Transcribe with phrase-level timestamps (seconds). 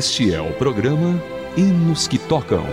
[0.00, 1.22] Este é o programa
[1.58, 2.64] Hinos que Tocam.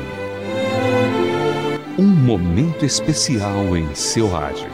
[2.00, 4.70] Um momento especial em seu rádio.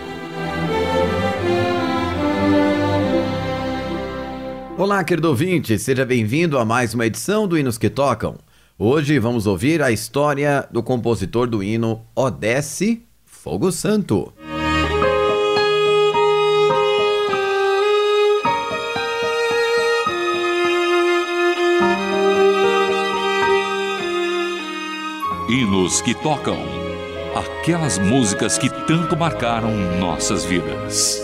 [4.78, 8.38] Olá, querido ouvinte, seja bem-vindo a mais uma edição do Hinos que Tocam.
[8.78, 14.32] Hoje vamos ouvir a história do compositor do hino Odesse Fogo Santo.
[25.54, 26.58] Hinos que tocam.
[27.36, 31.22] Aquelas músicas que tanto marcaram nossas vidas.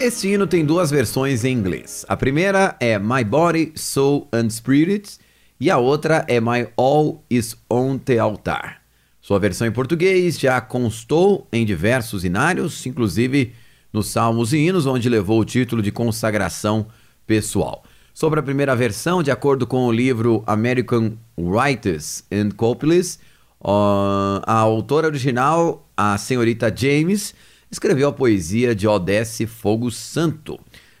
[0.00, 2.04] Este hino tem duas versões em inglês.
[2.08, 5.18] A primeira é My Body, Soul and Spirit
[5.60, 8.82] e a outra é My All is on the Altar.
[9.20, 13.52] Sua versão em português já constou em diversos inários, inclusive
[13.94, 16.88] nos Salmos e Hinos, onde levou o título de consagração
[17.24, 17.84] pessoal.
[18.12, 23.20] Sobre a primeira versão, de acordo com o livro American Writers and Copies,
[23.62, 27.36] a autora original, a senhorita James,
[27.70, 30.58] escreveu a poesia de Odesse Fogo Santo.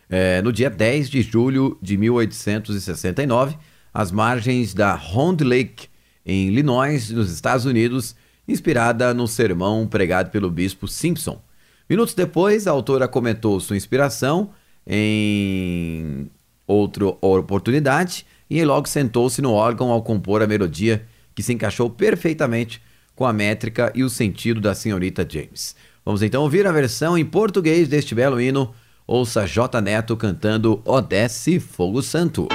[0.08, 3.56] É, no dia 10 de julho de 1869,
[3.92, 5.88] às margens da Round Lake,
[6.24, 8.14] em Illinois, nos Estados Unidos,
[8.46, 11.42] inspirada no sermão pregado pelo bispo Simpson.
[11.88, 14.50] Minutos depois, a autora comentou sua inspiração
[14.86, 16.30] em
[16.66, 22.80] outra oportunidade e logo sentou-se no órgão ao compor a melodia que se encaixou perfeitamente
[23.14, 25.74] com a métrica e o sentido da senhorita James.
[26.04, 28.74] Vamos então ouvir a versão em português deste belo hino.
[29.06, 32.48] Ouça J Neto cantando Odesse Fogo Santo.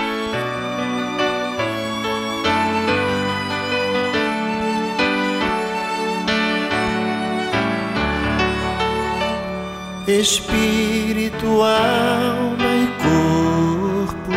[10.19, 14.31] Espírito, alma e corpo,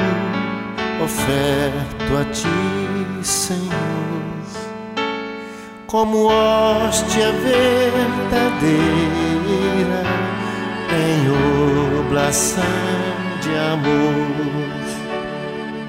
[1.03, 3.73] oferto a ti, Senhor,
[5.89, 8.63] como hóstia verdadeira
[10.95, 12.63] em oblação
[13.41, 14.71] de amor.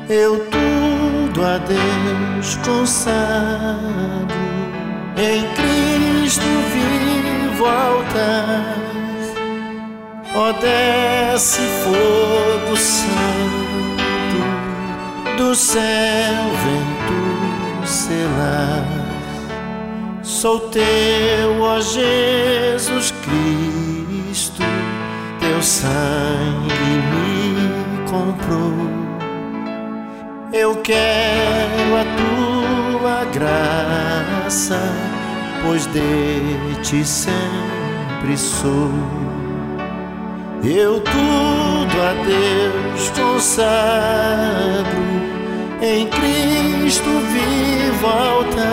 [0.10, 4.42] Eu tudo a Deus consagro,
[5.16, 6.42] em Cristo
[6.74, 8.93] vivo altar
[10.36, 13.14] Ó desce fogo santo
[15.38, 18.84] do céu vento selar.
[20.24, 24.64] Sou teu, ó Jesus Cristo,
[25.40, 26.74] teu sangue
[27.12, 28.74] me comprou.
[30.52, 34.80] Eu quero a tua graça,
[35.62, 38.90] pois de ti sempre sou.
[40.66, 45.04] Eu tudo a Deus consagro,
[45.82, 48.64] em Cristo vivo altas.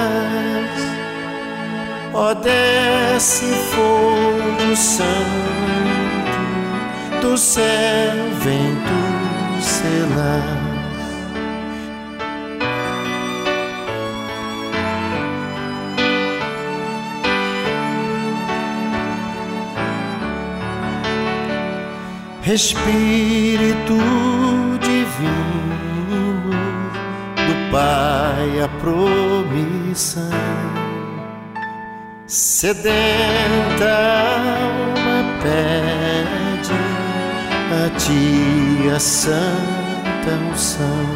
[2.14, 5.10] Ó desce fogo santo,
[7.22, 10.59] do céu vento selar.
[22.52, 23.96] Espírito
[24.80, 26.50] divino
[27.36, 30.24] do Pai a promissão,
[32.26, 33.86] sedenta
[34.58, 36.74] alma pede
[37.70, 41.06] a Ti a santa unção.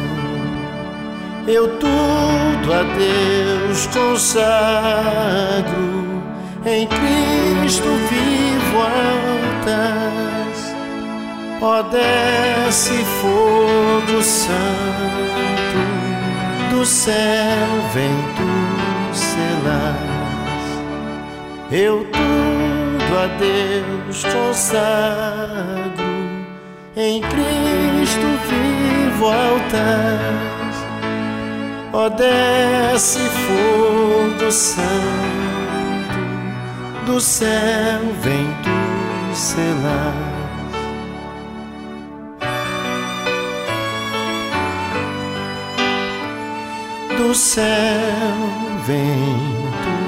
[1.47, 4.63] Eu tudo a Deus consagro,
[6.65, 10.24] em Cristo vivo altar
[11.67, 14.59] Ó desce fogo santo
[16.69, 17.15] do céu
[17.91, 18.43] vento
[19.11, 19.97] celaz.
[21.71, 26.05] Eu tudo a Deus consagro,
[26.95, 30.19] em Cristo vivo altar.
[31.93, 34.85] Ó desce fogo santo
[37.07, 38.69] do céu vento
[39.33, 40.34] celaz.
[47.17, 47.65] do céu
[48.85, 50.05] vem tu.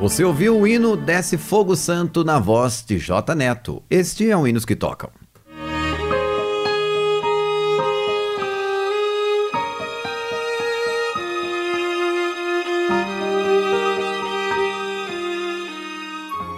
[0.00, 3.34] Você ouviu o hino Desce Fogo Santo na voz de J.
[3.36, 3.82] Neto.
[3.88, 5.10] Este é o Hinos que Tocam.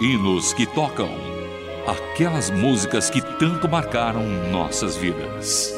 [0.01, 1.34] Hinos que Tocam
[1.87, 5.73] aquelas músicas que tanto marcaram nossas vidas.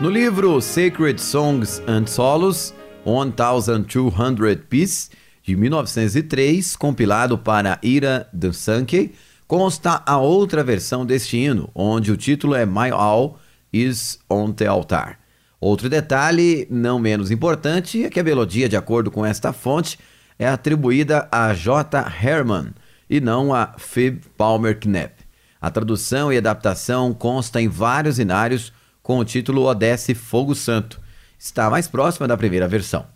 [0.00, 2.74] No livro Sacred Songs and Solos,
[3.06, 5.10] 1200 Pieces,
[5.44, 9.12] de 1903, compilado para Ira de Sankey,
[9.46, 13.38] consta a outra versão deste hino, onde o título é My All
[13.72, 15.21] is on the Altar.
[15.62, 19.96] Outro detalhe, não menos importante, é que a melodia, de acordo com esta fonte,
[20.36, 22.04] é atribuída a J.
[22.20, 22.74] Herman
[23.08, 25.14] e não a Phoebe Palmer Knapp.
[25.60, 28.72] A tradução e adaptação consta em vários inários
[29.04, 31.00] com o título Odesse Fogo Santo.
[31.38, 33.06] Está mais próxima da primeira versão.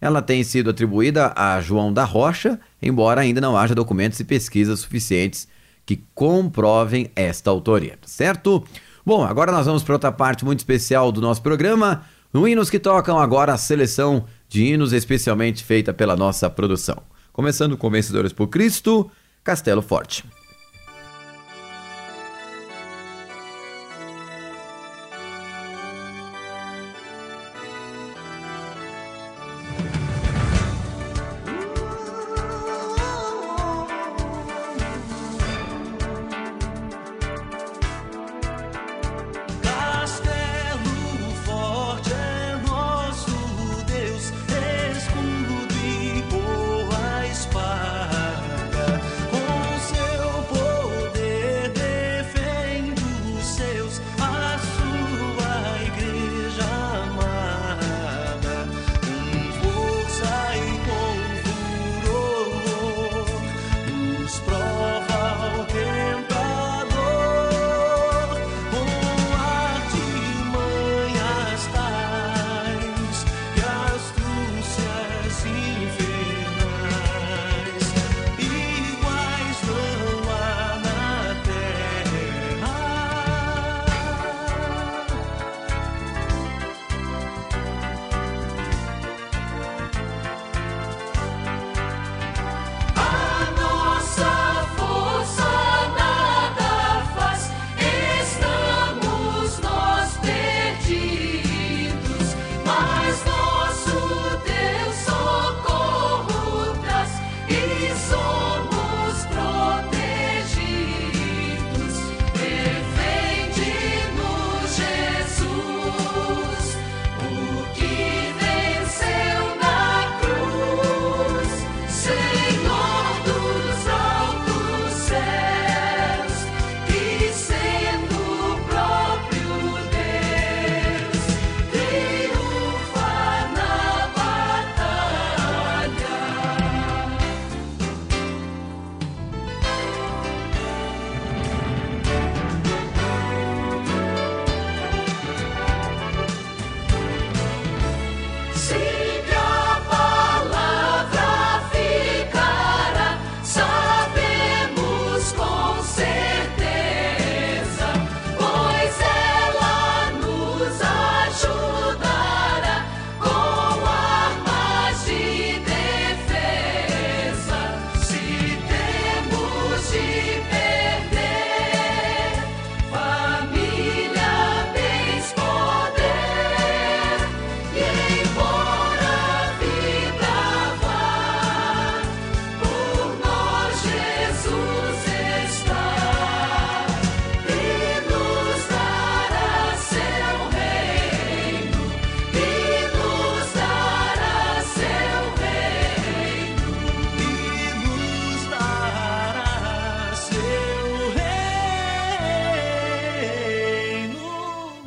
[0.00, 4.78] Ela tem sido atribuída a João da Rocha, embora ainda não haja documentos e pesquisas
[4.78, 5.48] suficientes
[5.84, 8.64] que comprovem esta autoria, certo?
[9.06, 12.76] Bom, agora nós vamos para outra parte muito especial do nosso programa, no Hinos que
[12.76, 17.00] Tocam, agora a seleção de hinos especialmente feita pela nossa produção.
[17.32, 19.08] Começando com Vencedores por Cristo,
[19.44, 20.24] Castelo Forte.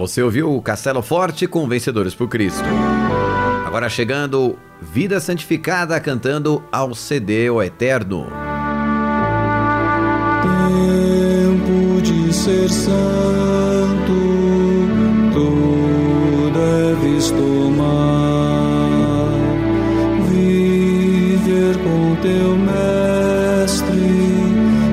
[0.09, 2.63] Você ouviu o Castelo Forte com Vencedores por Cristo.
[3.63, 8.25] Agora chegando, Vida Santificada cantando ao CD o Eterno.
[10.41, 14.15] Tempo de ser santo,
[15.31, 18.09] tu deves tomar,
[20.27, 23.93] viver com teu mestre,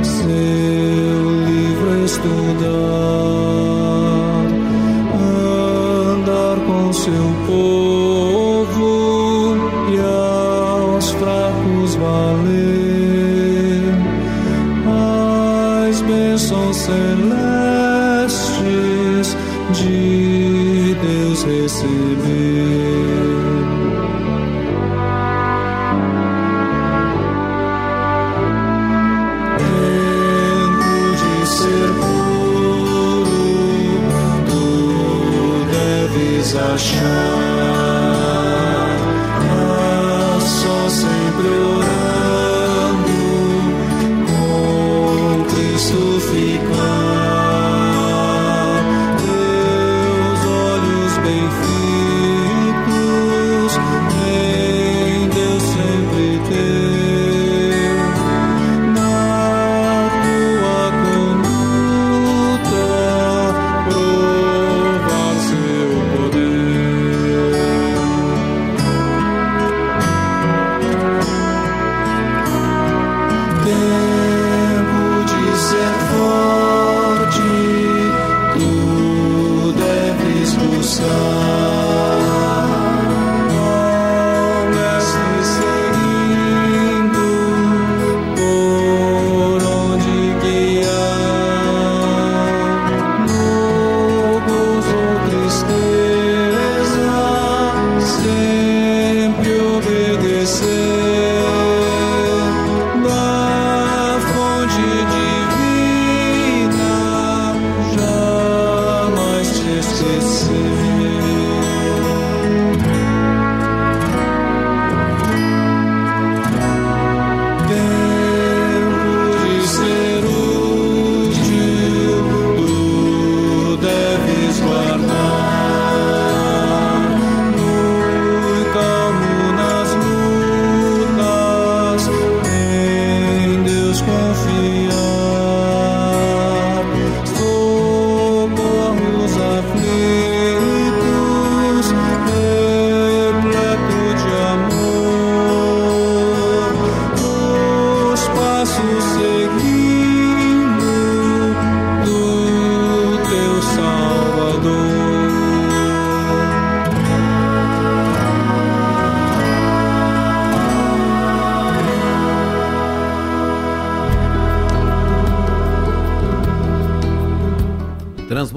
[0.02, 2.96] seu livro estudar.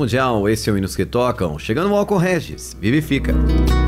[0.10, 1.60] Transmundial, esse é o Hinos que Tocam.
[1.60, 3.32] Chegando o Álcool Regis, vivifica.
[3.32, 3.79] tua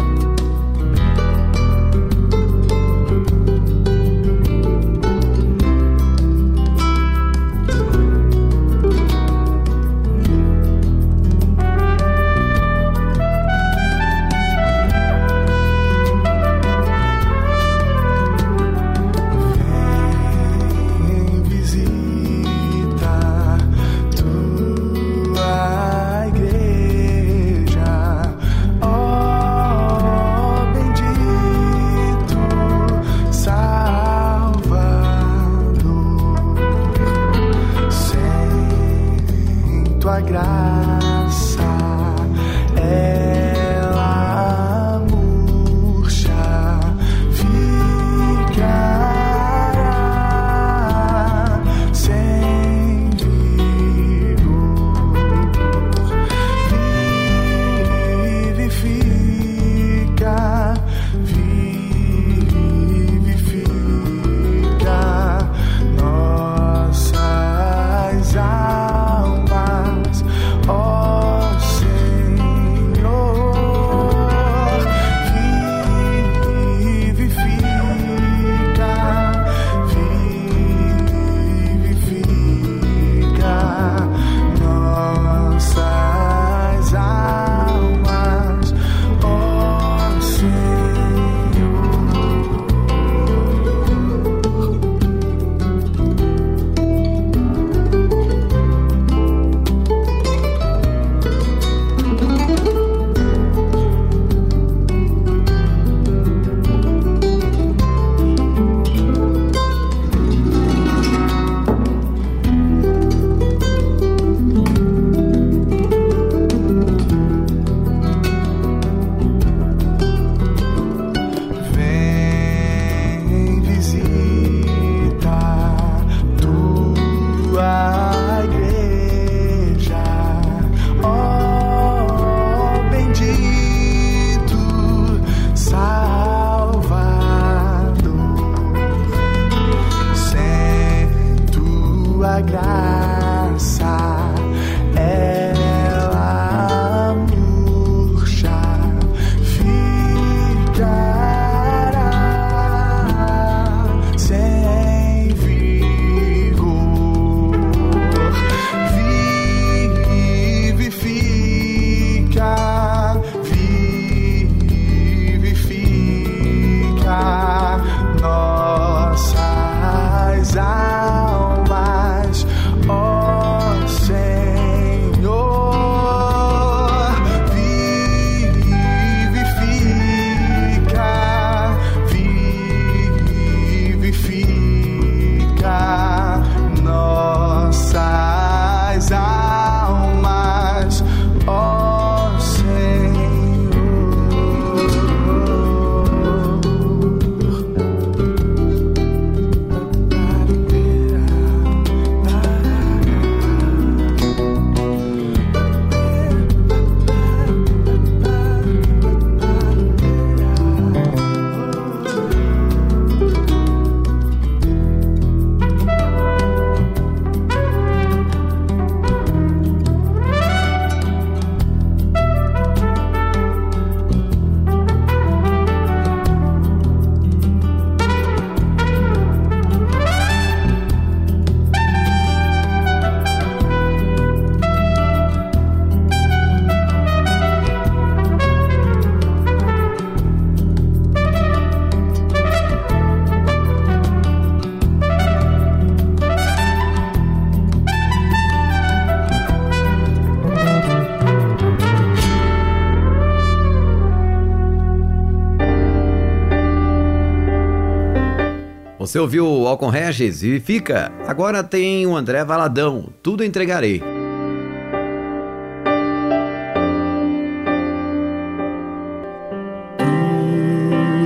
[259.22, 261.12] ouviu o Alcon Regis e fica.
[261.28, 263.06] Agora tem o André Valadão.
[263.22, 264.02] Tudo entregarei.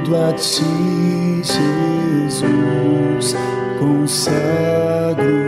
[0.03, 1.41] Tudo a ti,
[2.27, 3.35] Jesus,
[3.79, 5.44] consagro.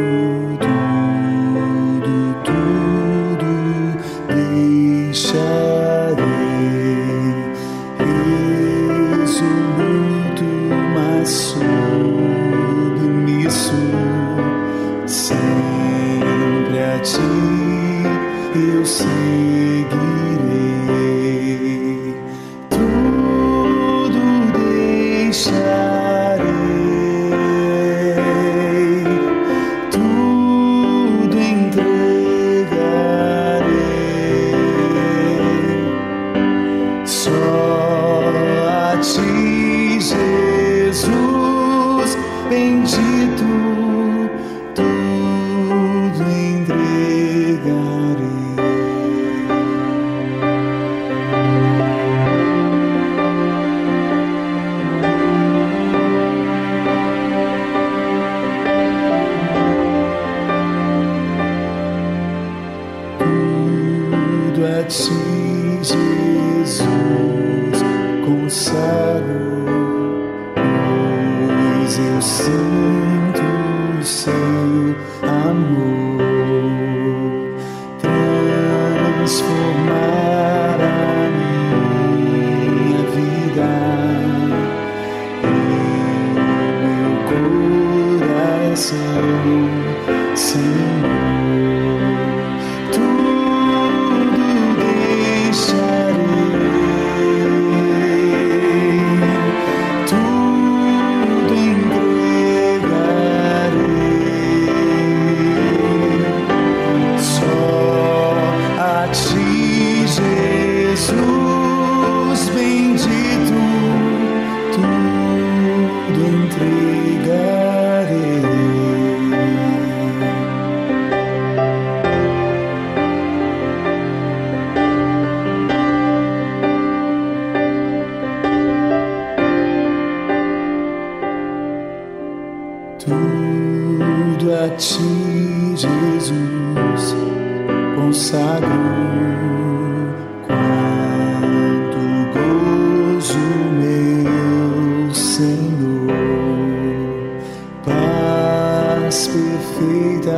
[147.86, 150.32] paz perfeita,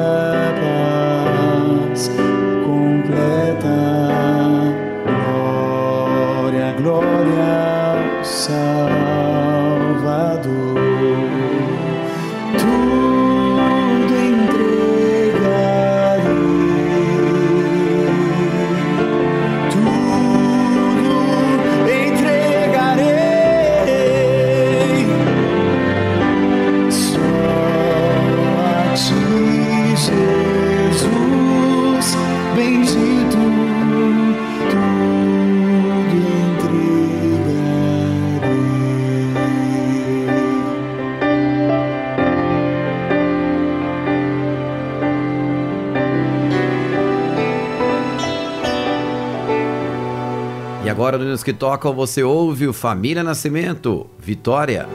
[0.61, 1.08] paz.
[50.89, 54.87] Agora nos que tocam você ouve o Família Nascimento, Vitória.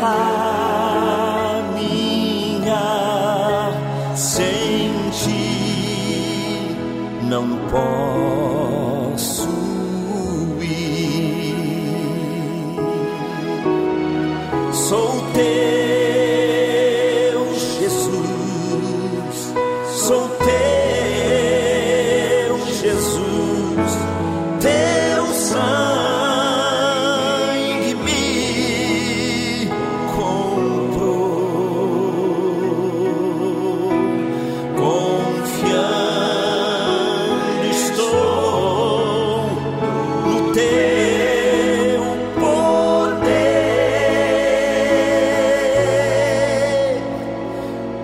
[0.00, 1.62] Caminhar
[4.16, 6.76] sem ti,
[7.28, 8.49] não posso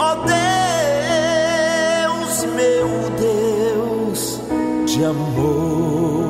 [0.08, 0.14] Ó
[2.04, 2.88] Deus, meu
[3.18, 4.40] Deus
[4.86, 6.25] de amor.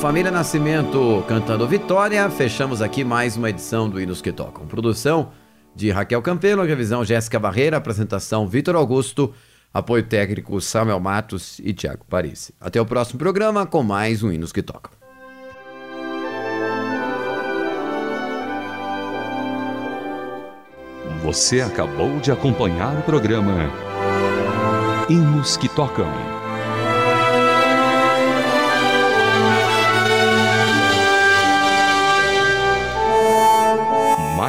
[0.00, 4.66] Família Nascimento cantando Vitória, fechamos aqui mais uma edição do Hinos que Tocam.
[4.66, 5.30] Produção
[5.76, 9.34] de Raquel Campelo, revisão Jéssica Barreira, apresentação Vitor Augusto,
[9.74, 12.50] apoio técnico Samuel Matos e Tiago Paris.
[12.58, 14.90] Até o próximo programa com mais um Hinos que Tocam.
[21.22, 23.70] Você acabou de acompanhar o programa
[25.10, 26.29] Hinos que Tocam.